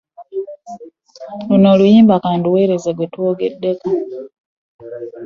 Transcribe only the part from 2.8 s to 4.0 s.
gwe twogeddeko.